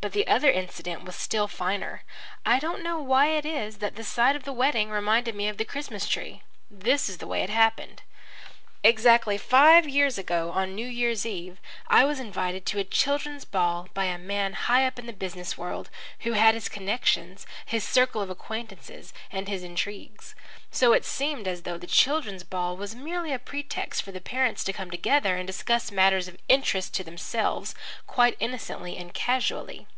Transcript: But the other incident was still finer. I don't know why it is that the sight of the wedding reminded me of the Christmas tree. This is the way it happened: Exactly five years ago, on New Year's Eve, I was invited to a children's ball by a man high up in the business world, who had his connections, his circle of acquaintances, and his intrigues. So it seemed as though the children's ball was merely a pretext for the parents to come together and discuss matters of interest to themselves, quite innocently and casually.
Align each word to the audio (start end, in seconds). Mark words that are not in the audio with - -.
But 0.00 0.12
the 0.12 0.28
other 0.28 0.48
incident 0.48 1.02
was 1.02 1.16
still 1.16 1.48
finer. 1.48 2.02
I 2.46 2.60
don't 2.60 2.84
know 2.84 3.00
why 3.02 3.30
it 3.30 3.44
is 3.44 3.78
that 3.78 3.96
the 3.96 4.04
sight 4.04 4.36
of 4.36 4.44
the 4.44 4.52
wedding 4.52 4.90
reminded 4.90 5.34
me 5.34 5.48
of 5.48 5.56
the 5.56 5.64
Christmas 5.64 6.08
tree. 6.08 6.42
This 6.70 7.08
is 7.08 7.18
the 7.18 7.26
way 7.26 7.42
it 7.42 7.50
happened: 7.50 8.02
Exactly 8.84 9.36
five 9.36 9.88
years 9.88 10.18
ago, 10.18 10.52
on 10.52 10.76
New 10.76 10.86
Year's 10.86 11.26
Eve, 11.26 11.58
I 11.88 12.04
was 12.04 12.20
invited 12.20 12.64
to 12.66 12.78
a 12.78 12.84
children's 12.84 13.44
ball 13.44 13.88
by 13.92 14.04
a 14.04 14.18
man 14.18 14.52
high 14.52 14.86
up 14.86 15.00
in 15.00 15.06
the 15.06 15.12
business 15.12 15.58
world, 15.58 15.90
who 16.20 16.34
had 16.34 16.54
his 16.54 16.68
connections, 16.68 17.44
his 17.66 17.82
circle 17.82 18.20
of 18.22 18.30
acquaintances, 18.30 19.12
and 19.32 19.48
his 19.48 19.64
intrigues. 19.64 20.36
So 20.70 20.92
it 20.92 21.04
seemed 21.04 21.48
as 21.48 21.62
though 21.62 21.76
the 21.78 21.88
children's 21.88 22.44
ball 22.44 22.76
was 22.76 22.94
merely 22.94 23.32
a 23.32 23.38
pretext 23.40 24.02
for 24.04 24.12
the 24.12 24.20
parents 24.20 24.62
to 24.64 24.72
come 24.72 24.92
together 24.92 25.36
and 25.36 25.44
discuss 25.46 25.90
matters 25.90 26.28
of 26.28 26.38
interest 26.48 26.94
to 26.94 27.04
themselves, 27.04 27.74
quite 28.06 28.36
innocently 28.38 28.96
and 28.96 29.12
casually. 29.12 29.88